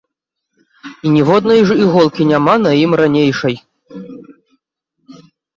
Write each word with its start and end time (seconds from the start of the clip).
І 1.09 1.11
ніводнае 1.15 1.57
ж 1.71 1.77
іголкі 1.83 2.27
няма 2.31 2.55
на 2.65 2.71
ім 2.87 2.91
ранейшай. 3.03 3.61